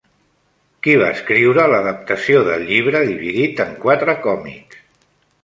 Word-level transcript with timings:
Qui 0.85 0.95
va 1.01 1.09
escriure 1.15 1.65
l'adaptació 1.73 2.41
del 2.49 2.65
llibre 2.71 3.03
dividit 3.11 3.63
en 3.67 3.77
quatre 3.87 4.19
còmics? 4.27 4.83